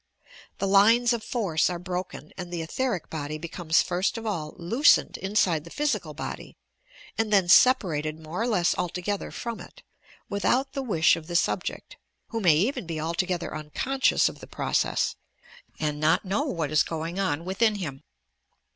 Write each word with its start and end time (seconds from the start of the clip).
The 0.57 0.67
lines 0.67 1.13
of 1.13 1.23
force 1.23 1.69
are 1.69 1.77
broken, 1.77 2.31
and 2.35 2.51
the 2.51 2.63
etheric 2.63 3.11
body 3.11 3.37
becomes 3.37 3.83
first 3.83 4.17
of 4.17 4.25
all 4.25 4.55
"loosened" 4.57 5.15
inside 5.17 5.63
the 5.63 5.69
physical 5.69 6.15
body, 6.15 6.57
and 7.19 7.31
then 7.31 7.47
separated 7.47 8.19
more 8.19 8.41
or 8.41 8.47
less 8.47 8.73
altogether 8.75 9.29
from 9.29 9.59
it, 9.59 9.83
without 10.27 10.73
the 10.73 10.81
wish 10.81 11.15
of 11.15 11.27
the 11.27 11.35
subject, 11.35 11.97
who 12.29 12.39
may 12.39 12.55
even 12.55 12.87
be 12.87 12.99
altogether 12.99 13.53
unconscious 13.55 14.27
of 14.27 14.39
the 14.39 14.47
proeeffi, 14.47 15.13
and 15.79 15.99
not 15.99 16.25
know 16.25 16.45
what 16.45 16.71
is 16.71 16.81
going 16.81 17.19
on 17.19 17.45
within 17.45 17.75
him. 17.75 18.01